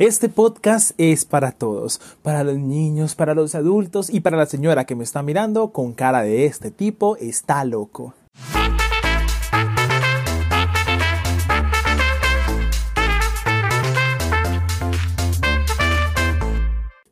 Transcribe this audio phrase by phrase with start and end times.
[0.00, 4.86] Este podcast es para todos, para los niños, para los adultos y para la señora
[4.86, 8.14] que me está mirando con cara de este tipo está loco.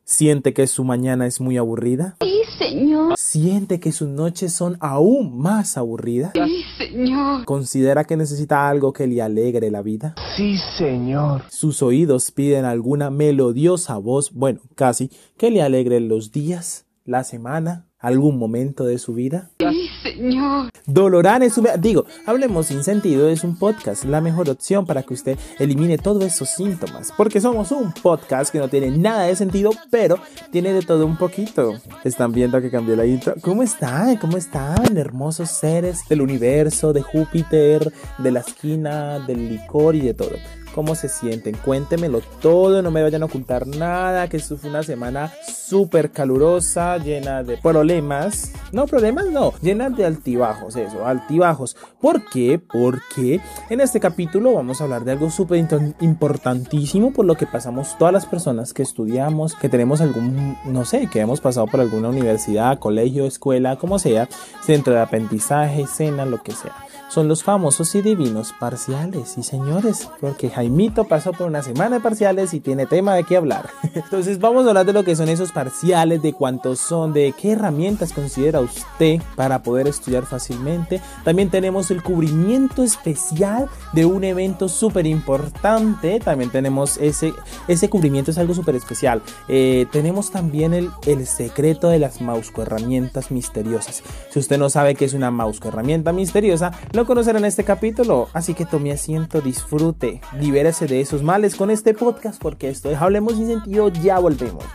[0.03, 2.17] ¿Siente que su mañana es muy aburrida?
[2.59, 3.17] Señor.
[3.17, 6.33] ¿Siente que sus noches son aún más aburridas?
[6.33, 7.45] Sí, señor.
[7.45, 10.15] ¿Considera que necesita algo que le alegre la vida?
[10.35, 11.43] Sí, señor.
[11.49, 17.88] ¿Sus oídos piden alguna melodiosa voz, bueno, casi, que le alegre los días, la semana,
[17.99, 19.49] algún momento de su vida?
[19.59, 20.69] Sí, señor.
[20.85, 21.67] Dolorán es un...
[21.79, 26.23] Digo, hablemos sin sentido, es un podcast, la mejor opción para que usted elimine todos
[26.23, 30.17] esos síntomas, porque somos un podcast que no tiene nada de sentido, pero
[30.51, 31.73] tiene de todo un poquito.
[32.03, 33.35] Están viendo que cambió la intro.
[33.41, 34.17] ¿Cómo están?
[34.17, 34.97] ¿Cómo están?
[34.97, 40.31] Hermosos seres del universo, de Júpiter, de la esquina, del licor y de todo
[40.79, 41.57] cómo se sienten.
[41.57, 46.97] Cuéntemelo todo, no me vayan a ocultar nada, que esto fue una semana súper calurosa,
[46.99, 48.53] llena de problemas.
[48.71, 51.75] No, problemas no, llena de altibajos, eso, altibajos.
[51.99, 52.59] ¿Por qué?
[52.59, 55.59] Porque en este capítulo vamos a hablar de algo súper
[55.99, 61.07] importantísimo por lo que pasamos todas las personas que estudiamos, que tenemos algún, no sé,
[61.07, 64.29] que hemos pasado por alguna universidad, colegio, escuela, como sea,
[64.61, 69.37] centro de aprendizaje, cena, lo que sea son los famosos y divinos parciales.
[69.37, 73.37] Y señores, porque Jaimito pasó por una semana de parciales y tiene tema de qué
[73.37, 73.69] hablar.
[73.95, 77.53] Entonces vamos a hablar de lo que son esos parciales, de cuántos son, de qué
[77.53, 81.01] herramientas considera usted para poder estudiar fácilmente.
[81.23, 86.19] También tenemos el cubrimiento especial de un evento súper importante.
[86.19, 87.33] También tenemos ese,
[87.67, 89.21] ese cubrimiento es algo súper especial.
[89.47, 94.03] Eh, tenemos también el, el secreto de las Mausco herramientas misteriosas.
[94.29, 98.27] Si usted no sabe qué es una Mausco herramienta misteriosa, lo conocerán este capítulo.
[98.33, 102.97] Así que tome asiento, disfrute, libérese de esos males con este podcast porque esto es
[102.97, 104.65] Hablemos sin sentido, ya volvemos.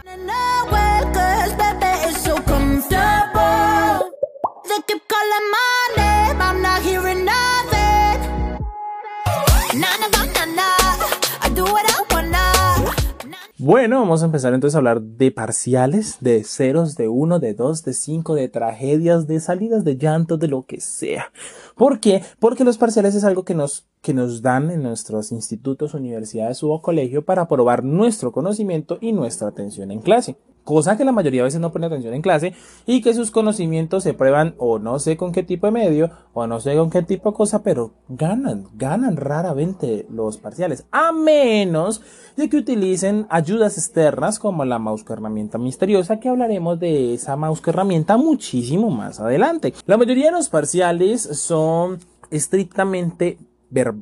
[13.65, 17.83] Bueno, vamos a empezar entonces a hablar de parciales, de ceros, de uno, de dos,
[17.83, 21.33] de cinco, de tragedias, de salidas, de llantos, de lo que sea.
[21.75, 22.23] ¿Por qué?
[22.39, 26.83] Porque los parciales es algo que nos, que nos dan en nuestros institutos, universidades o
[26.83, 31.45] colegio para probar nuestro conocimiento y nuestra atención en clase cosa que la mayoría de
[31.45, 32.55] veces no pone atención en clase
[32.87, 36.47] y que sus conocimientos se prueban o no sé con qué tipo de medio o
[36.47, 42.03] no sé con qué tipo de cosa, pero ganan, ganan raramente los parciales, a menos
[42.37, 47.63] de que utilicen ayudas externas como la mouse herramienta misteriosa, que hablaremos de esa mouse
[47.67, 49.75] herramienta muchísimo más adelante.
[49.87, 51.99] La mayoría de los parciales son
[52.31, 53.39] estrictamente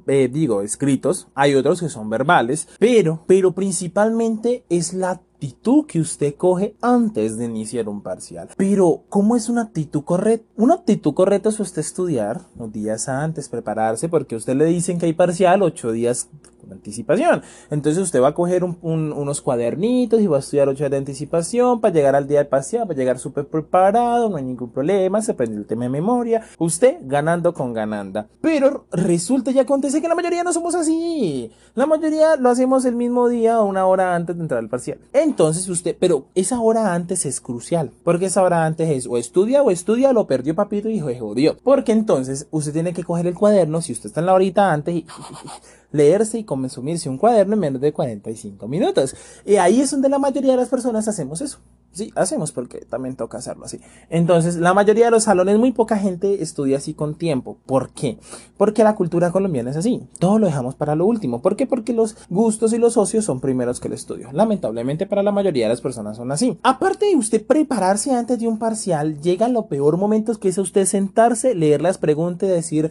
[0.07, 5.99] eh, digo, escritos, hay otros que son verbales, pero, pero principalmente es la actitud que
[5.99, 8.49] usted coge antes de iniciar un parcial.
[8.57, 10.47] Pero, ¿cómo es una actitud correcta?
[10.57, 15.07] Una actitud correcta es usted estudiar unos días antes, prepararse, porque usted le dicen que
[15.07, 16.29] hay parcial ocho días
[16.63, 17.43] con anticipación.
[17.71, 21.81] Entonces usted va a coger unos cuadernitos y va a estudiar ocho días de anticipación
[21.81, 25.35] para llegar al día del parcial, para llegar súper preparado, no hay ningún problema, se
[25.35, 26.43] prende el tema de memoria.
[26.59, 28.29] Usted ganando con gananda.
[28.41, 31.51] Pero resulta y acontece que la mayoría no somos así.
[31.75, 34.99] La mayoría lo hacemos el mismo día o una hora antes de entrar al parcial.
[35.13, 39.63] Entonces usted, pero esa hora antes es crucial, porque esa hora antes es o estudia
[39.63, 41.57] o estudia, lo perdió papito y jodió.
[41.63, 44.95] Porque entonces usted tiene que coger el cuaderno, si usted está en la horita antes
[44.95, 45.07] y
[45.93, 49.15] leerse y consumirse un cuaderno en menos de 45 minutos.
[49.45, 51.59] Y ahí es donde la mayoría de las personas hacemos eso.
[51.93, 53.79] Sí, hacemos porque también toca hacerlo así.
[54.09, 57.59] Entonces, la mayoría de los salones, muy poca gente estudia así con tiempo.
[57.67, 58.19] ¿Por qué?
[58.57, 60.01] Porque la cultura colombiana es así.
[60.19, 61.43] Todo lo dejamos para lo último.
[61.43, 61.67] ¿Por qué?
[61.67, 64.31] Porque los gustos y los socios son primeros que el estudio.
[64.33, 66.59] Lamentablemente para la mayoría de las personas son así.
[66.63, 70.87] Aparte de usted prepararse antes de un parcial, llega lo peor momento que es usted
[70.87, 72.91] sentarse, leer las preguntas y decir,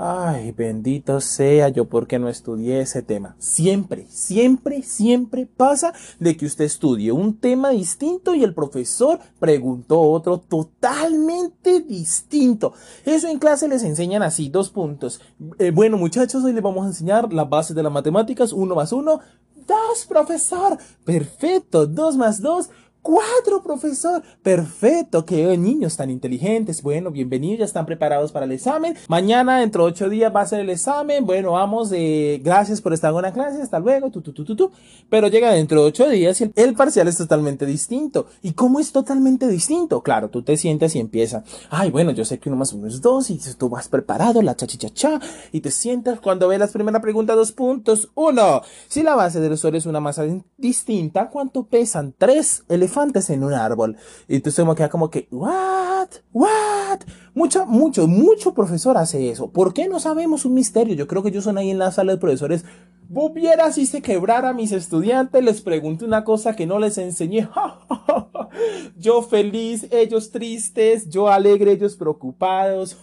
[0.00, 3.34] Ay, bendito sea yo porque no estudié ese tema.
[3.40, 10.00] Siempre, siempre, siempre pasa de que usted estudie un tema distinto y el profesor preguntó
[10.00, 12.74] otro totalmente distinto.
[13.04, 15.20] Eso en clase les enseñan así, dos puntos.
[15.58, 18.92] Eh, bueno muchachos, hoy les vamos a enseñar las bases de las matemáticas, uno más
[18.92, 19.18] uno,
[19.66, 20.78] dos, profesor.
[21.04, 22.70] Perfecto, dos más dos
[23.00, 24.22] Cuatro, profesor.
[24.42, 26.82] Perfecto, qué niños tan inteligentes.
[26.82, 28.96] Bueno, bienvenidos, ya están preparados para el examen.
[29.08, 31.24] Mañana, dentro de ocho días, va a ser el examen.
[31.24, 34.56] Bueno, vamos, eh, gracias por estar en la clase, hasta luego, tu, tu, tu, tu,
[34.56, 34.72] tu.
[35.08, 38.26] Pero llega dentro de ocho días y el, el parcial es totalmente distinto.
[38.42, 40.02] ¿Y cómo es totalmente distinto?
[40.02, 41.44] Claro, tú te sientas y empieza.
[41.70, 44.56] Ay, bueno, yo sé que uno más uno es dos y tú vas preparado, la
[44.56, 45.20] chachichacha,
[45.52, 48.10] y te sientas cuando ve las primeras preguntas, dos puntos.
[48.14, 50.24] Uno, si la base del sol es una masa
[50.56, 52.14] distinta, ¿cuánto pesan?
[52.18, 53.96] Tres elefantes en un árbol.
[54.26, 57.00] Y entonces me queda como que, what, what.
[57.34, 59.50] Mucho, mucho, mucho profesor hace eso.
[59.50, 60.94] ¿Por qué no sabemos un misterio?
[60.94, 62.64] Yo creo que yo son ahí en la sala de profesores.
[63.10, 66.98] Vos vieras si se quebrara a mis estudiantes, les pregunté una cosa que no les
[66.98, 67.48] enseñé.
[68.98, 72.98] yo feliz, ellos tristes, yo alegre, ellos preocupados.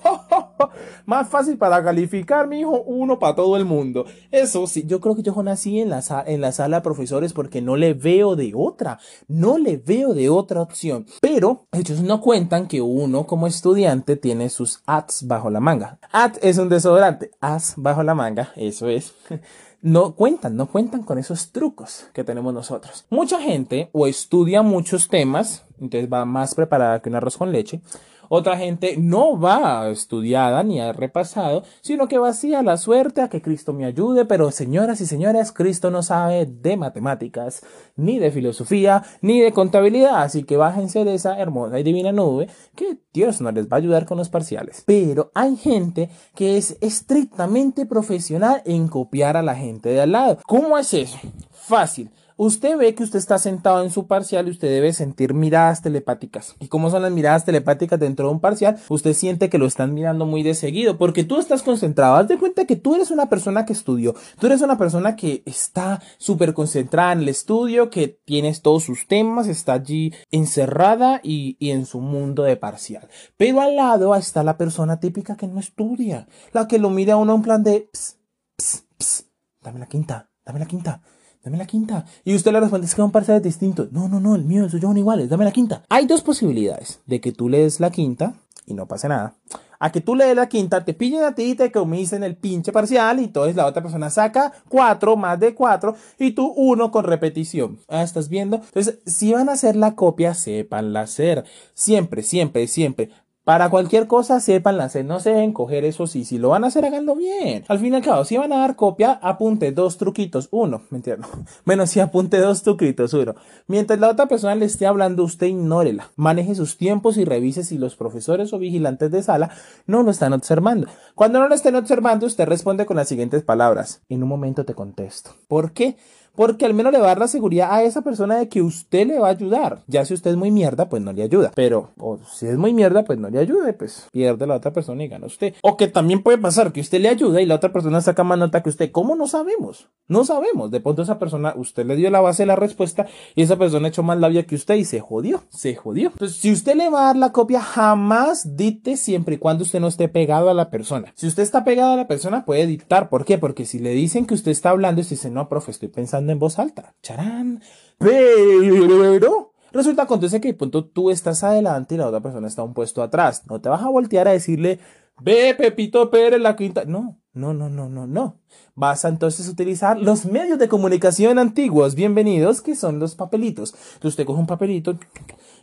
[1.07, 4.05] Más fácil para calificar, mi hijo, uno para todo el mundo.
[4.29, 7.63] Eso sí, yo creo que yo nací en la, en la sala de profesores porque
[7.63, 11.07] no le veo de otra, no le veo de otra opción.
[11.19, 15.97] Pero ellos no cuentan que uno como estudiante tiene sus ads bajo la manga.
[16.11, 19.15] Ad es un desodorante, as bajo la manga, eso es.
[19.85, 23.05] no cuentan, no cuentan con esos trucos que tenemos nosotros.
[23.11, 27.81] Mucha gente o estudia muchos temas, entonces va más preparada que un arroz con leche,
[28.29, 33.21] otra gente no va estudiada ni ha repasado, sino que va así a la suerte
[33.21, 37.61] a que Cristo me ayude, pero señoras y señores, Cristo no sabe de matemáticas,
[37.95, 42.47] ni de filosofía, ni de contabilidad, así que bájense de esa hermosa y divina nube
[42.75, 44.83] que Dios no les va a ayudar con los parciales.
[44.85, 50.39] Pero hay gente que es estrictamente profesional en copiar a la gente de al lado.
[50.45, 51.17] ¿Cómo es eso?
[51.51, 52.11] Fácil.
[52.37, 56.55] Usted ve que usted está sentado en su parcial y usted debe sentir miradas telepáticas.
[56.59, 58.77] ¿Y cómo son las miradas telepáticas dentro de un parcial?
[58.89, 62.17] Usted siente que lo están mirando muy de seguido porque tú estás concentrado.
[62.17, 64.15] Haz de cuenta que tú eres una persona que estudió.
[64.37, 69.07] Tú eres una persona que está súper concentrada en el estudio, que tienes todos sus
[69.07, 73.07] temas, está allí encerrada y, en su mundo de parcial.
[73.37, 76.27] Pero al lado está la persona típica que no estudia.
[76.51, 77.89] La que lo mira a uno en plan de...
[77.93, 78.17] Ps,
[78.57, 79.25] ps, ps,
[79.61, 81.01] dame la quinta, dame la quinta
[81.45, 82.05] dame la quinta.
[82.25, 83.87] Y usted le responde, es que un parcial distinto.
[83.91, 85.83] No, no, no, el mío, eso yo son iguales, dame la quinta.
[85.89, 88.33] Hay dos posibilidades de que tú lees la quinta
[88.65, 89.35] y no pase nada.
[89.77, 92.71] A que tú lees la quinta, te pillen a ti y te comisen el pinche
[92.71, 97.03] parcial y entonces la otra persona saca cuatro, más de cuatro y tú uno con
[97.03, 97.77] repetición.
[97.87, 98.57] Ah, ¿estás viendo?
[98.57, 101.43] Entonces, si van a hacer la copia, sépanla hacer.
[101.73, 103.11] Siempre, siempre, siempre.
[103.45, 106.25] Para cualquier cosa, sepan hacer, no se dejen coger eso sí.
[106.25, 107.63] Si lo van a hacer, háganlo bien.
[107.67, 110.47] Al fin y al cabo, si van a dar copia, apunte dos truquitos.
[110.49, 111.27] Uno, mentira, no.
[111.63, 113.35] Bueno, si apunte dos truquitos, uno.
[113.67, 116.11] Mientras la otra persona le esté hablando, usted ignórela.
[116.15, 119.51] Maneje sus tiempos y revise si los profesores o vigilantes de sala
[119.85, 120.87] no lo están observando.
[121.13, 124.01] Cuando no lo estén observando, usted responde con las siguientes palabras.
[124.09, 125.35] En un momento te contesto.
[125.47, 125.97] ¿Por qué?
[126.35, 129.07] Porque al menos le va a dar la seguridad a esa persona de que usted
[129.07, 129.83] le va a ayudar.
[129.87, 131.51] Ya si usted es muy mierda, pues no le ayuda.
[131.55, 135.03] Pero, o si es muy mierda, pues no le ayude, pues pierde la otra persona
[135.03, 135.53] y gana usted.
[135.61, 138.37] O que también puede pasar que usted le ayuda y la otra persona saca más
[138.37, 138.91] nota que usted.
[138.91, 139.89] ¿Cómo no sabemos?
[140.07, 140.71] No sabemos.
[140.71, 143.87] De pronto esa persona, usted le dio la base de la respuesta y esa persona
[143.87, 146.09] echó más labia que usted y se jodió, se jodió.
[146.09, 149.79] Entonces, si usted le va a dar la copia, jamás dicte siempre y cuando usted
[149.79, 151.11] no esté pegado a la persona.
[151.15, 153.09] Si usted está pegado a la persona, puede dictar.
[153.09, 153.37] ¿Por qué?
[153.37, 156.24] Porque si le dicen que usted está hablando y usted dice, no, profe, estoy pensando
[156.29, 156.95] en voz alta.
[157.01, 157.61] Charán.
[157.97, 162.73] Pero resulta acontece que de pronto tú estás adelante y la otra persona está un
[162.73, 163.43] puesto atrás.
[163.49, 164.79] No te vas a voltear a decirle,
[165.21, 166.85] ve Pepito Pérez la quinta.
[166.85, 168.39] No, no, no, no, no, no.
[168.75, 173.73] Vas a entonces utilizar los medios de comunicación antiguos, bienvenidos, que son los papelitos.
[173.73, 174.97] Entonces usted coge un papelito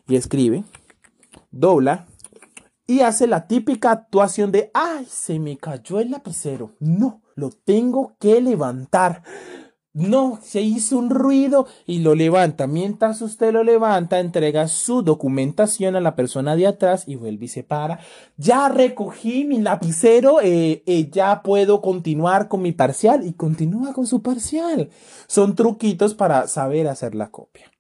[0.08, 0.64] y escribe,
[1.50, 2.06] dobla
[2.86, 6.72] y hace la típica actuación de, ay, se me cayó el lapicero.
[6.80, 9.22] No, lo tengo que levantar.
[9.94, 12.66] No, se hizo un ruido y lo levanta.
[12.66, 17.48] Mientras usted lo levanta, entrega su documentación a la persona de atrás y vuelve y
[17.48, 18.00] se para.
[18.38, 24.06] Ya recogí mi lapicero, eh, eh, ya puedo continuar con mi parcial y continúa con
[24.06, 24.88] su parcial.
[25.26, 27.70] Son truquitos para saber hacer la copia.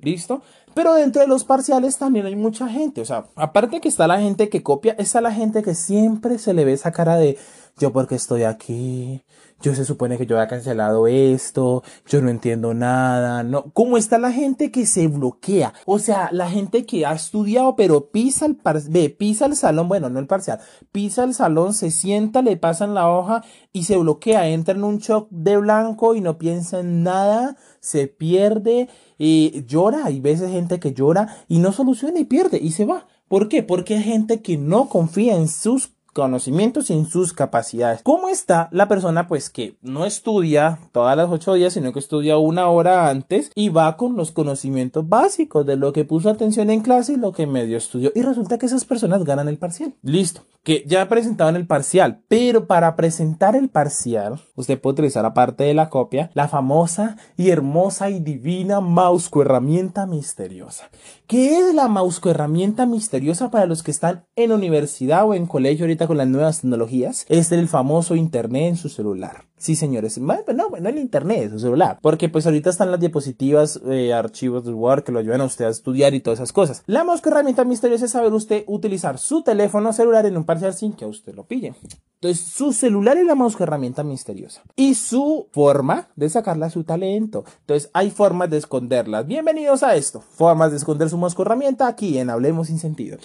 [0.00, 0.42] ¿Listo?
[0.74, 3.00] Pero dentro de los parciales también hay mucha gente.
[3.00, 6.54] O sea, aparte que está la gente que copia, está la gente que siempre se
[6.54, 7.38] le ve esa cara de
[7.78, 9.22] yo porque estoy aquí,
[9.62, 13.70] yo se supone que yo había cancelado esto, yo no entiendo nada, no.
[13.72, 15.74] ¿Cómo está la gente que se bloquea?
[15.84, 19.88] O sea, la gente que ha estudiado pero pisa el par ve, pisa el salón,
[19.88, 20.60] bueno, no el parcial,
[20.92, 24.98] pisa el salón, se sienta, le pasan la hoja y se bloquea, entra en un
[24.98, 30.80] shock de blanco y no piensa en nada, se pierde y llora, hay veces gente
[30.80, 33.06] que llora y no soluciona y pierde y se va.
[33.28, 33.62] ¿Por qué?
[33.62, 38.02] Porque hay gente que no confía en sus conocimientos en sus capacidades.
[38.02, 42.36] ¿Cómo está la persona pues que no estudia todas las ocho días, sino que estudia
[42.38, 46.80] una hora antes y va con los conocimientos básicos de lo que puso atención en
[46.80, 48.12] clase y lo que medio estudió?
[48.14, 49.94] Y resulta que esas personas ganan el parcial.
[50.02, 55.64] Listo, que ya presentaban el parcial, pero para presentar el parcial, usted puede utilizar aparte
[55.64, 60.90] de la copia, la famosa y hermosa y divina mouse herramienta misteriosa.
[61.26, 65.84] ¿Qué es la mouse herramienta misteriosa para los que están en universidad o en colegio
[65.84, 67.26] ahorita con las nuevas tecnologías?
[67.28, 69.44] Es el famoso internet en su celular.
[69.60, 70.18] Sí, señores.
[70.18, 70.36] No,
[70.80, 71.98] no el internet, su celular.
[72.00, 75.66] Porque pues ahorita están las diapositivas, eh, archivos de Word que lo ayudan a usted
[75.66, 76.82] a estudiar y todas esas cosas.
[76.86, 80.94] La mosca herramienta misteriosa es saber usted utilizar su teléfono celular en un parcial sin
[80.94, 81.74] que usted lo pille.
[82.22, 84.62] Entonces, su celular es la mosca herramienta misteriosa.
[84.76, 87.44] Y su forma de sacarla a su talento.
[87.60, 89.26] Entonces, hay formas de esconderlas.
[89.26, 90.20] Bienvenidos a esto.
[90.20, 93.18] Formas de esconder su mosca herramienta aquí en Hablemos sin sentido.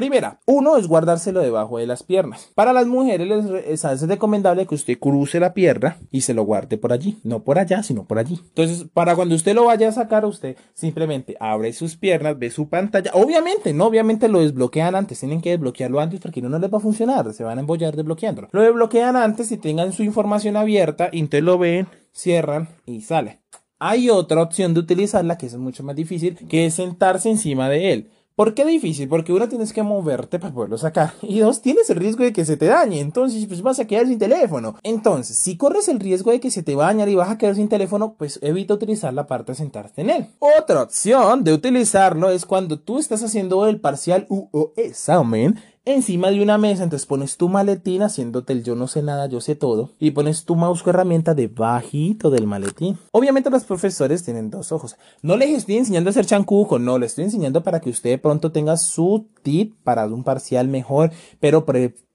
[0.00, 2.48] Primera, uno es guardárselo debajo de las piernas.
[2.54, 6.78] Para las mujeres les es recomendable que usted cruce la pierna y se lo guarde
[6.78, 8.40] por allí, no por allá, sino por allí.
[8.42, 12.70] Entonces, para cuando usted lo vaya a sacar, usted simplemente abre sus piernas, ve su
[12.70, 13.10] pantalla.
[13.12, 16.78] Obviamente, no, obviamente lo desbloquean antes, tienen que desbloquearlo antes porque no, no les va
[16.78, 18.48] a funcionar, se van a embollar desbloqueándolo.
[18.52, 23.40] Lo desbloquean antes y tengan su información abierta, y entonces lo ven, cierran y sale.
[23.78, 27.92] Hay otra opción de utilizarla que es mucho más difícil, que es sentarse encima de
[27.92, 28.10] él.
[28.40, 29.06] ¿Por qué difícil?
[29.06, 31.12] Porque uno tienes que moverte para poderlo sacar.
[31.22, 33.00] Y dos, tienes el riesgo de que se te dañe.
[33.00, 34.76] Entonces, pues vas a quedar sin teléfono.
[34.82, 37.36] Entonces, si corres el riesgo de que se te va a dañar y vas a
[37.36, 40.26] quedar sin teléfono, pues evita utilizar la parte de sentarte en él.
[40.38, 46.30] Otra opción de utilizarlo es cuando tú estás haciendo el parcial u o examen encima
[46.30, 49.54] de una mesa, entonces pones tu maletín haciéndote el yo no sé nada, yo sé
[49.54, 52.98] todo, y pones tu mouse herramienta debajito del maletín.
[53.12, 54.96] Obviamente los profesores tienen dos ojos.
[55.22, 58.52] No les estoy enseñando a hacer chancujo, no, les estoy enseñando para que usted pronto
[58.52, 61.10] tenga su tip para un parcial mejor,
[61.40, 61.64] pero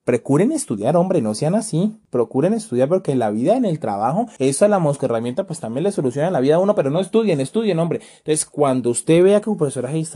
[0.06, 2.00] Procuren estudiar, hombre, no sean así.
[2.12, 5.84] Procuren estudiar porque la vida, en el trabajo, eso a la mosca herramienta pues también
[5.84, 8.02] le soluciona la vida a uno, pero no estudien, estudien, hombre.
[8.20, 10.08] Entonces, cuando usted vea que un profesor ahí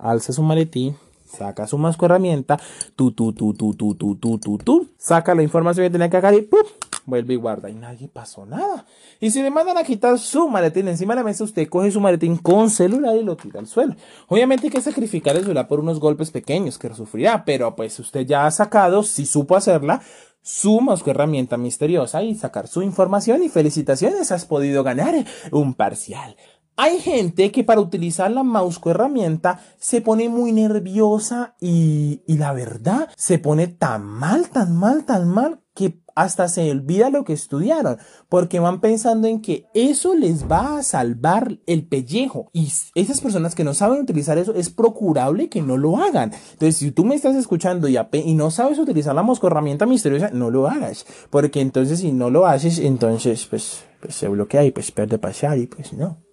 [0.00, 2.58] alza su maletín, saca su masco herramienta,
[2.94, 6.16] tu, tu, tu, tu, tu, tu, tu, tu, tu, saca la información que tenía que
[6.16, 6.60] sacar y ¡pum!
[7.06, 7.70] vuelve y guarda.
[7.70, 8.84] Y nadie pasó nada.
[9.20, 12.00] Y si le mandan a quitar su maletín encima de la mesa, usted coge su
[12.00, 13.96] maletín con celular y lo tira al suelo.
[14.28, 18.26] Obviamente hay que sacrificar el celular por unos golpes pequeños que sufrirá, pero pues usted
[18.26, 20.02] ya ha sacado, si supo hacerla,
[20.42, 25.14] su masco herramienta misteriosa y sacar su información y felicitaciones, has podido ganar
[25.50, 26.36] un parcial.
[26.76, 32.52] Hay gente que para utilizar la mouse herramienta se pone muy nerviosa y, y la
[32.52, 37.34] verdad se pone tan mal, tan mal, tan mal que hasta se olvida lo que
[37.34, 42.48] estudiaron, porque van pensando en que eso les va a salvar el pellejo.
[42.52, 46.32] Y esas personas que no saben utilizar eso, es procurable que no lo hagan.
[46.52, 50.30] Entonces, si tú me estás escuchando y, y no sabes utilizar la mosco herramienta misteriosa,
[50.30, 51.06] no lo hagas.
[51.28, 55.58] Porque entonces, si no lo haces, entonces, pues, pues se bloquea y pues pierde pasar
[55.58, 56.25] y pues no.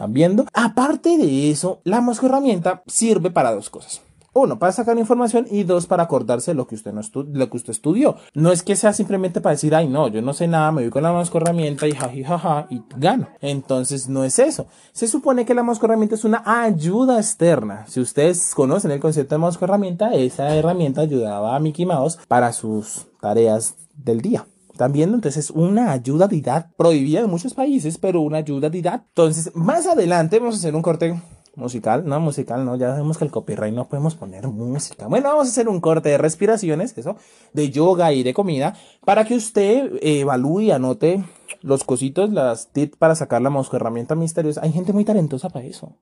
[0.00, 0.46] ¿Están viendo?
[0.54, 4.00] Aparte de eso, la mosca herramienta sirve para dos cosas.
[4.32, 7.02] Uno, para sacar información y dos, para acordarse lo que usted no
[7.34, 8.16] lo que usted estudió.
[8.32, 10.90] No es que sea simplemente para decir, ay, no, yo no sé nada, me voy
[10.90, 13.28] con la mosca herramienta y jaji jaja y gano.
[13.42, 14.68] Entonces, no es eso.
[14.92, 17.84] Se supone que la mosca herramienta es una ayuda externa.
[17.86, 22.54] Si ustedes conocen el concepto de mosca herramienta, esa herramienta ayudaba a Mickey Mouse para
[22.54, 24.46] sus tareas del día.
[24.80, 25.14] ¿Están viendo?
[25.14, 29.02] Entonces, una ayuda de edad prohibida en muchos países, pero una ayuda de edad.
[29.08, 31.20] Entonces, más adelante vamos a hacer un corte
[31.54, 35.06] musical, no musical, no, ya sabemos que el copyright no podemos poner música.
[35.06, 37.16] Bueno, vamos a hacer un corte de respiraciones, eso,
[37.52, 41.26] de yoga y de comida, para que usted evalúe y anote
[41.60, 44.62] los cositos, las tips para sacar la mosca herramienta misteriosa.
[44.62, 45.92] Hay gente muy talentosa para eso.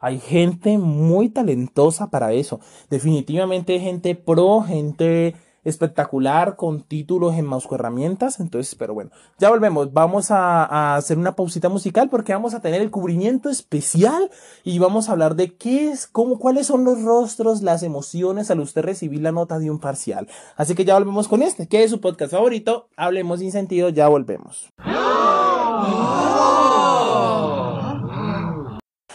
[0.00, 2.60] Hay gente muy talentosa para eso.
[2.88, 8.40] Definitivamente gente pro, gente espectacular con títulos en mouse herramientas.
[8.40, 9.92] Entonces, pero bueno, ya volvemos.
[9.92, 14.30] Vamos a, hacer una pausita musical porque vamos a tener el cubrimiento especial
[14.64, 18.60] y vamos a hablar de qué es, cómo, cuáles son los rostros, las emociones al
[18.60, 20.28] usted recibir la nota de un parcial.
[20.56, 22.88] Así que ya volvemos con este, que es su podcast favorito.
[22.96, 24.72] Hablemos sin sentido, ya volvemos.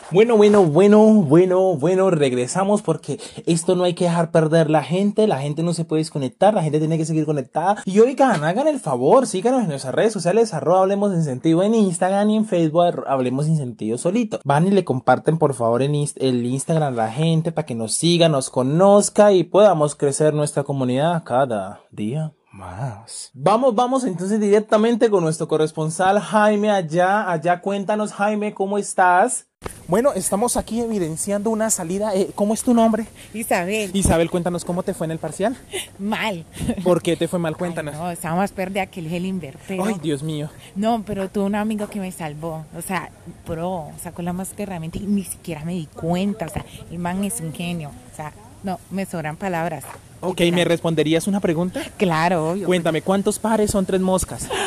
[0.09, 5.27] Bueno, bueno, bueno, bueno, bueno, regresamos porque esto no hay que dejar perder la gente,
[5.27, 7.81] la gente no se puede desconectar, la gente tiene que seguir conectada.
[7.83, 11.75] Y oigan, hagan el favor, síganos en nuestras redes sociales, arroba Hablemos en Sentido en
[11.75, 14.39] Instagram y en Facebook, Hablemos sin Sentido solito.
[14.45, 17.93] Van y le comparten por favor en el Instagram a la gente para que nos
[17.93, 23.29] siga, nos conozca y podamos crecer nuestra comunidad cada día más.
[23.33, 29.46] Vamos, vamos entonces directamente con nuestro corresponsal Jaime allá, allá cuéntanos Jaime, ¿cómo estás?
[29.87, 32.13] Bueno, estamos aquí evidenciando una salida.
[32.13, 33.05] Eh, ¿Cómo es tu nombre?
[33.33, 35.55] Isabel, Isabel, cuéntanos cómo te fue en el parcial.
[35.97, 36.43] mal.
[36.83, 37.55] ¿Por qué te fue mal?
[37.55, 37.95] Cuéntanos.
[37.95, 39.85] Ay, no, estaba más perdida que el pero...
[39.85, 40.49] Ay, Dios mío.
[40.75, 42.65] No, pero tuve un amigo que me salvó.
[42.77, 43.09] O sea,
[43.45, 46.47] pro, sacó la más que herramienta y ni siquiera me di cuenta.
[46.47, 47.91] O sea, el man es un genio.
[48.11, 48.33] O sea,
[48.63, 49.85] no, me sobran palabras.
[50.19, 51.81] Ok, ¿me responderías una pregunta?
[51.95, 52.65] Claro, obvio.
[52.65, 54.49] Cuéntame, ¿cuántos pares son tres moscas?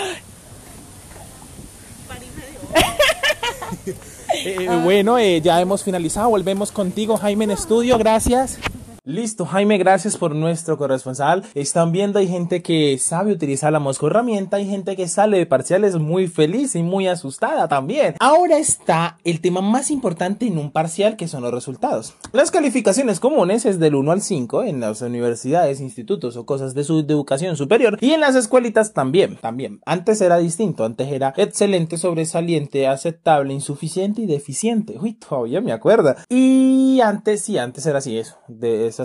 [4.45, 6.31] Eh, bueno, eh, ya hemos finalizado.
[6.31, 7.99] Volvemos contigo, Jaime, en estudio.
[7.99, 8.59] Gracias.
[9.11, 11.45] Listo, Jaime, gracias por nuestro corresponsal.
[11.57, 15.47] Están viendo, hay gente que sabe utilizar la mosco herramienta, hay gente que sale de
[15.47, 18.15] parciales muy feliz y muy asustada también.
[18.21, 22.15] Ahora está el tema más importante en un parcial, que son los resultados.
[22.33, 26.85] Las calificaciones comunes es del 1 al 5 en las universidades, institutos o cosas de
[26.85, 29.81] su de educación superior y en las escuelitas también, también.
[29.87, 34.99] Antes era distinto, antes era excelente, sobresaliente, aceptable, insuficiente y deficiente.
[35.01, 36.15] Uy, todavía me acuerdo.
[36.29, 39.00] Y antes sí, antes era así eso, de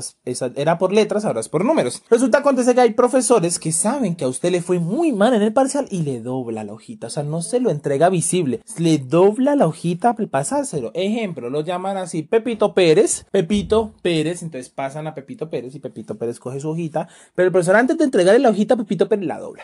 [0.55, 2.03] era por letras, ahora es por números.
[2.09, 5.41] Resulta acontece que hay profesores que saben que a usted le fue muy mal en
[5.41, 8.97] el parcial y le dobla la hojita, o sea, no se lo entrega visible, le
[8.97, 10.91] dobla la hojita al pasárselo.
[10.93, 16.17] Ejemplo, lo llaman así Pepito Pérez, Pepito Pérez, entonces pasan a Pepito Pérez y Pepito
[16.17, 19.39] Pérez coge su hojita, pero el profesor antes de entregarle la hojita Pepito Pérez la
[19.39, 19.63] dobla.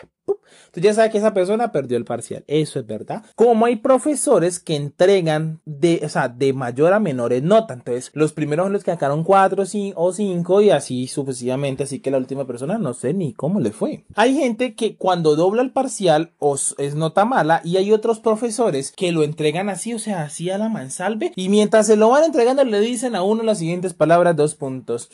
[0.66, 3.24] Entonces ya sabe que esa persona perdió el parcial, eso es verdad.
[3.34, 8.32] Como hay profesores que entregan de, o sea, de mayor a menores notas, entonces los
[8.32, 12.78] primeros los que sacaron 4 o 5 y así sucesivamente, así que la última persona
[12.78, 14.04] no sé ni cómo le fue.
[14.14, 18.92] Hay gente que cuando dobla el parcial os es nota mala y hay otros profesores
[18.92, 22.24] que lo entregan así, o sea, así a la mansalve y mientras se lo van
[22.24, 25.10] entregando le dicen a uno las siguientes palabras, dos puntos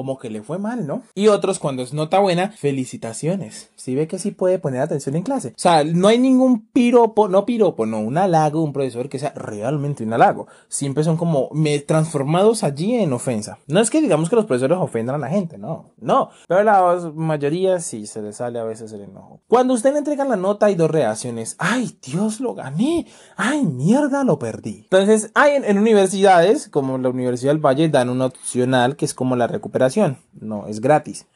[0.00, 1.02] como que le fue mal, ¿no?
[1.14, 3.68] Y otros cuando es nota buena, felicitaciones.
[3.76, 5.48] Si ve que sí puede poner atención en clase.
[5.48, 9.34] O sea, no hay ningún piropo, no piropo, no, un halago, un profesor que sea
[9.36, 10.46] realmente un halago.
[10.68, 11.50] Siempre son como
[11.86, 13.58] transformados allí en ofensa.
[13.66, 16.30] No es que digamos que los profesores ofendan a la gente, no, no.
[16.48, 19.40] Pero la mayoría sí se le sale a veces el enojo.
[19.48, 21.56] Cuando usted le entrega la nota hay dos reacciones.
[21.58, 23.06] Ay, Dios, lo gané.
[23.36, 24.84] Ay, mierda, lo perdí.
[24.84, 29.12] Entonces, hay en, en universidades, como la Universidad del Valle, dan un opcional que es
[29.12, 29.89] como la recuperación.
[30.32, 31.26] No, es gratis.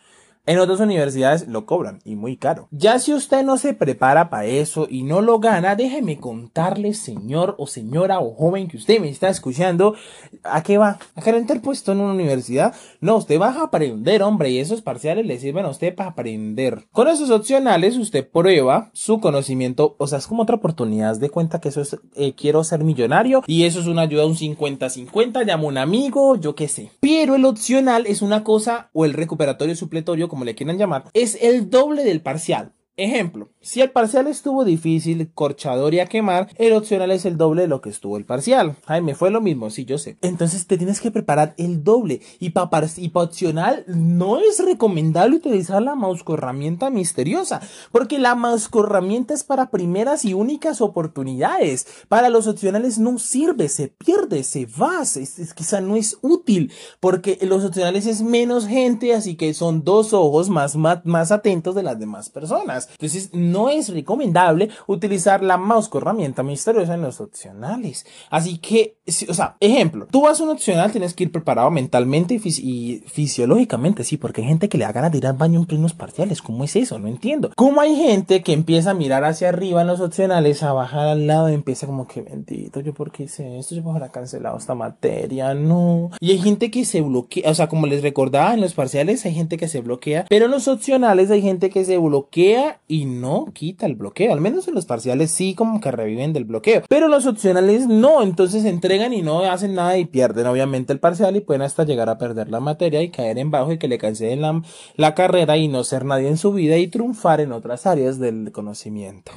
[0.46, 2.68] En otras universidades lo cobran y muy caro.
[2.70, 7.54] Ya si usted no se prepara para eso y no lo gana, déjeme contarle, señor
[7.56, 9.94] o señora o joven que usted me está escuchando,
[10.42, 10.98] ¿a qué va?
[11.14, 12.74] ¿A calentar puesto en una universidad?
[13.00, 16.84] No, usted va a aprender, hombre, y esos parciales le sirven a usted para aprender.
[16.92, 21.58] Con esos opcionales usted prueba su conocimiento, o sea, es como otra oportunidad, de cuenta
[21.58, 25.68] que eso es, eh, quiero ser millonario y eso es una ayuda, un 50-50, llamo
[25.68, 26.90] a un amigo, yo qué sé.
[27.00, 31.38] Pero el opcional es una cosa, o el recuperatorio supletorio, como le quieran llamar, es
[31.40, 32.72] el doble del parcial.
[32.96, 37.62] Ejemplo, si el parcial estuvo difícil, corchador y a quemar, el opcional es el doble
[37.62, 38.76] de lo que estuvo el parcial.
[38.86, 40.16] Ay, me fue lo mismo, sí, yo sé.
[40.22, 42.20] Entonces te tienes que preparar el doble.
[42.38, 45.96] Y para y pa opcional no es recomendable utilizar la
[46.28, 48.38] herramienta misteriosa, porque la
[48.72, 51.88] herramienta es para primeras y únicas oportunidades.
[52.08, 57.40] Para los opcionales no sirve, se pierde, se va, es, quizá no es útil, porque
[57.42, 61.82] los opcionales es menos gente, así que son dos ojos más, más, más atentos de
[61.82, 62.83] las demás personas.
[62.92, 68.06] Entonces, no es recomendable utilizar la mouse con herramienta misteriosa en los opcionales.
[68.30, 68.96] Así que,
[69.28, 72.62] o sea, ejemplo, tú vas a un opcional, tienes que ir preparado mentalmente y, fisi
[72.64, 75.66] y fisiológicamente, sí, porque hay gente que le da ganas de ir al baño en
[75.66, 76.42] plenos parciales.
[76.42, 76.98] ¿Cómo es eso?
[76.98, 77.50] No entiendo.
[77.56, 81.26] ¿Cómo hay gente que empieza a mirar hacia arriba en los opcionales, a bajar al
[81.26, 84.56] lado y empieza como que bendito, yo por qué hice esto, yo por haber cancelado
[84.56, 86.10] esta materia, no.
[86.20, 89.34] Y hay gente que se bloquea, o sea, como les recordaba en los parciales, hay
[89.34, 93.46] gente que se bloquea, pero en los opcionales hay gente que se bloquea y no
[93.52, 94.32] quita el bloqueo.
[94.32, 96.82] Al menos en los parciales sí como que reviven del bloqueo.
[96.88, 98.22] Pero los opcionales no.
[98.22, 102.08] Entonces entregan y no hacen nada y pierden obviamente el parcial y pueden hasta llegar
[102.08, 104.62] a perder la materia y caer en bajo y que le cancelen la,
[104.96, 108.52] la carrera y no ser nadie en su vida y triunfar en otras áreas del
[108.52, 109.32] conocimiento.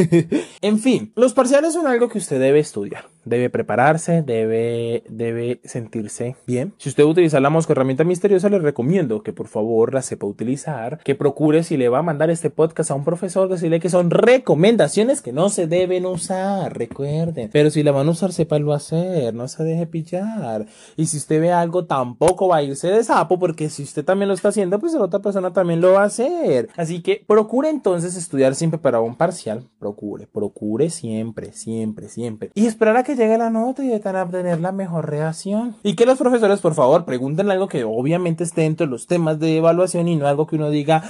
[0.60, 3.13] en fin, los parciales son algo que usted debe estudiar.
[3.24, 6.74] Debe prepararse, debe, debe sentirse bien.
[6.78, 10.98] Si usted utiliza la mosca herramienta misteriosa, le recomiendo que por favor la sepa utilizar,
[11.04, 14.10] que procure si le va a mandar este podcast a un profesor, decirle que son
[14.10, 17.50] recomendaciones que no se deben usar, recuerden.
[17.52, 20.66] Pero si la van a usar, lo hacer, no se deje pillar.
[20.96, 24.28] Y si usted ve algo, tampoco va a irse de sapo, porque si usted también
[24.28, 26.68] lo está haciendo, pues la otra persona también lo va a hacer.
[26.76, 29.64] Así que procure entonces estudiar siempre para un parcial.
[29.78, 32.50] Procure, procure siempre, siempre, siempre.
[32.54, 35.76] Y esperar a que llegue la nota y van a obtener la mejor reacción.
[35.82, 39.38] Y que los profesores, por favor, pregunten algo que obviamente esté dentro de los temas
[39.38, 41.02] de evaluación y no algo que uno diga,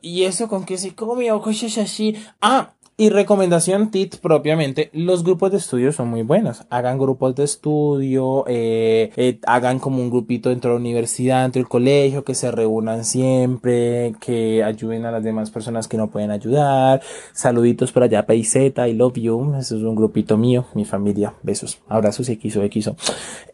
[0.00, 2.16] ¿y eso con qué se come o cosas así?
[2.40, 6.64] Ah, Y recomendación TIT propiamente, los grupos de estudio son muy buenos.
[6.68, 11.60] Hagan grupos de estudio, eh, eh, hagan como un grupito dentro de la universidad, dentro
[11.60, 16.30] del colegio, que se reúnan siempre, que ayuden a las demás personas que no pueden
[16.30, 17.00] ayudar.
[17.32, 19.54] Saluditos por allá, PIZ, I love you.
[19.54, 21.32] Ese es un grupito mío, mi familia.
[21.42, 22.96] Besos, abrazos y X o X o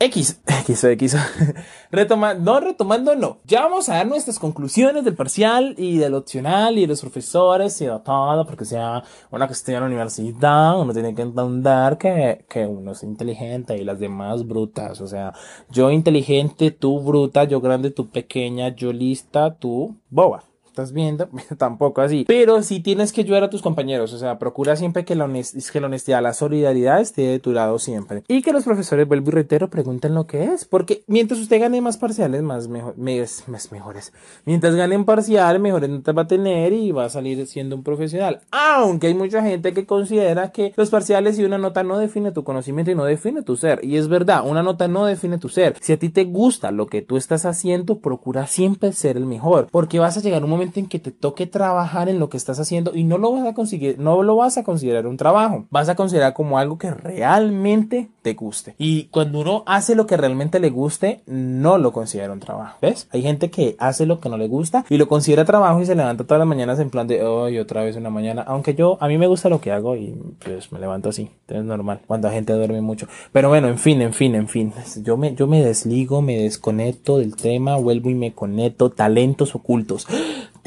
[0.00, 1.16] X, X o X.
[1.92, 3.38] retomando, no retomando, no.
[3.44, 7.80] Ya vamos a dar nuestras conclusiones del parcial y del opcional y de los profesores
[7.80, 9.04] y de todo, porque sea
[9.36, 13.84] una cuestión de la universidad, uno tiene que entender que, que uno es inteligente y
[13.84, 15.00] las demás brutas.
[15.00, 15.32] O sea,
[15.70, 20.44] yo inteligente, tú bruta, yo grande, tú pequeña, yo lista, tú boba
[20.76, 22.24] estás viendo, tampoco así.
[22.28, 25.80] Pero si tienes que ayudar a tus compañeros, o sea, procura siempre que la, que
[25.80, 28.22] la honestidad, la solidaridad esté de tu lado siempre.
[28.28, 31.80] Y que los profesores, vuelvo y reitero, pregunten lo que es, porque mientras usted gane
[31.80, 34.12] más parciales, más, más mejores.
[34.44, 38.40] Mientras ganen parcial, mejores notas va a tener y va a salir siendo un profesional.
[38.50, 42.44] Aunque hay mucha gente que considera que los parciales y una nota no define tu
[42.44, 43.82] conocimiento y no define tu ser.
[43.82, 45.76] Y es verdad, una nota no define tu ser.
[45.80, 49.68] Si a ti te gusta lo que tú estás haciendo, procura siempre ser el mejor,
[49.70, 52.58] porque vas a llegar un momento en que te toque trabajar en lo que estás
[52.60, 55.88] haciendo y no lo vas a conseguir, no lo vas a considerar un trabajo, vas
[55.88, 58.74] a considerar como algo que realmente te guste.
[58.78, 62.78] Y cuando uno hace lo que realmente le guste, no lo considera un trabajo.
[62.82, 63.08] ¿Ves?
[63.12, 65.94] Hay gente que hace lo que no le gusta y lo considera trabajo y se
[65.94, 68.42] levanta todas las mañanas en plan de hoy otra vez una mañana.
[68.42, 71.30] Aunque yo, a mí me gusta lo que hago y pues me levanto así.
[71.48, 72.00] Es normal.
[72.06, 73.06] Cuando la gente duerme mucho.
[73.32, 74.72] Pero bueno, en fin, en fin, en fin.
[75.02, 78.90] Yo me, yo me desligo, me desconecto del tema, vuelvo y me conecto.
[78.90, 80.06] Talentos ocultos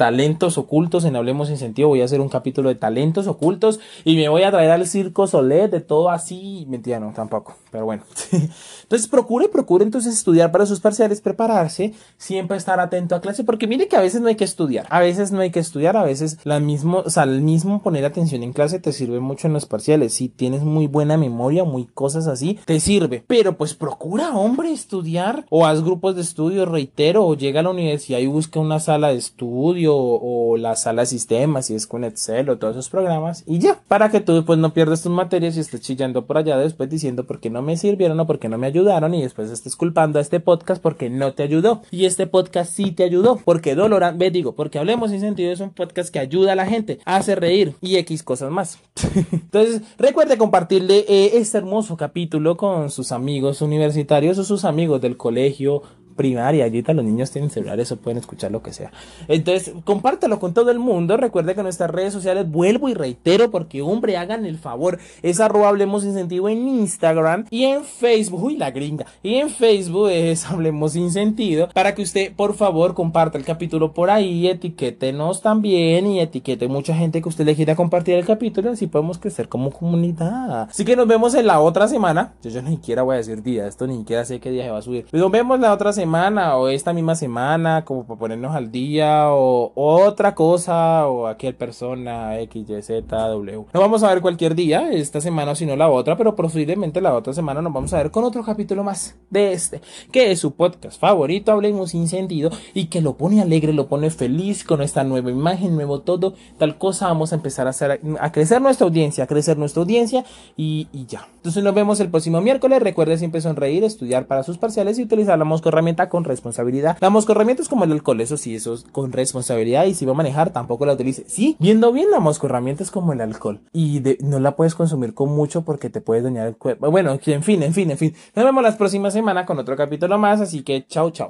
[0.00, 1.88] talentos ocultos en Hablemos sin Sentido.
[1.88, 5.26] Voy a hacer un capítulo de talentos ocultos y me voy a traer al circo
[5.26, 6.64] Solé de todo así.
[6.70, 7.54] Mentira, no, tampoco.
[7.70, 8.02] Pero bueno.
[8.82, 13.68] Entonces procure, procure entonces estudiar para sus parciales, prepararse, siempre estar atento a clase, porque
[13.68, 14.86] mire que a veces no hay que estudiar.
[14.90, 18.04] A veces no hay que estudiar, a veces la mismo, o sea, el mismo poner
[18.04, 20.14] atención en clase te sirve mucho en los parciales.
[20.14, 23.22] Si tienes muy buena memoria, muy cosas así, te sirve.
[23.28, 27.70] Pero pues procura, hombre, estudiar o haz grupos de estudio, reitero, o llega a la
[27.70, 32.04] universidad y busca una sala de estudio o, la sala de sistemas, si es con
[32.04, 35.56] Excel o todos esos programas, y ya, para que tú pues no pierdas tus materias
[35.56, 38.48] y estés chillando por allá después diciendo por qué no me sirvieron o por qué
[38.48, 41.82] no me ayudaron y después estés culpando a este podcast porque no te ayudó.
[41.90, 45.60] Y este podcast sí te ayudó, porque Dolorán, ve digo, porque Hablemos sin sentido es
[45.60, 48.78] un podcast que ayuda a la gente, hace reír y X cosas más.
[49.32, 55.18] Entonces, recuerde compartirle eh, este hermoso capítulo con sus amigos universitarios o sus amigos del
[55.18, 55.82] colegio
[56.20, 56.64] primaria.
[56.64, 58.92] Ahorita los niños tienen celulares o pueden escuchar lo que sea.
[59.26, 61.16] Entonces, compártelo con todo el mundo.
[61.16, 64.98] Recuerde que nuestras redes sociales, vuelvo y reitero, porque hombre, hagan el favor.
[65.22, 68.44] Es arroba Hablemos Incentivo en Instagram y en Facebook.
[68.44, 69.06] Uy, la gringa.
[69.22, 71.70] Y en Facebook es Hablemos Sin Sentido.
[71.72, 74.46] Para que usted, por favor, comparta el capítulo por ahí.
[74.46, 78.72] Etiquétenos también y etiquete mucha gente que usted le quiera compartir el capítulo.
[78.72, 80.68] Así podemos crecer como comunidad.
[80.68, 82.34] Así que nos vemos en la otra semana.
[82.42, 83.66] Yo, yo ni siquiera voy a decir día.
[83.66, 85.06] Esto ni siquiera sé qué día se va a subir.
[85.12, 89.72] Nos vemos la otra semana o esta misma semana, como para ponernos al día, o,
[89.74, 93.66] otra cosa, o aquel persona X, Y, Z, W.
[93.72, 97.00] No vamos a ver cualquier día, esta semana o si no la otra, pero posiblemente
[97.00, 100.40] la otra semana nos vamos a ver con otro capítulo más de este, que es
[100.40, 104.82] su podcast favorito, Hablemos sin sentido, y que lo pone alegre, lo pone feliz con
[104.82, 108.86] esta nueva imagen, nuevo todo, tal cosa, vamos a empezar a hacer, a crecer nuestra
[108.86, 110.24] audiencia, a crecer nuestra audiencia,
[110.56, 111.28] y, y ya.
[111.36, 115.38] Entonces nos vemos el próximo miércoles, recuerde siempre sonreír, estudiar para sus parciales y utilizar
[115.38, 116.96] la mosca herramienta con responsabilidad.
[117.00, 120.12] La moscorramienta es como el alcohol, eso sí, eso es con responsabilidad y si va
[120.12, 121.24] a manejar tampoco la utilice.
[121.28, 125.30] Sí, viendo bien la moscorramienta es como el alcohol y no la puedes consumir con
[125.30, 126.90] mucho porque te puede dañar el cuerpo.
[126.90, 128.14] Bueno, en fin, en fin, en fin.
[128.34, 131.28] Nos vemos la próxima semana con otro capítulo más, así que chao, chao.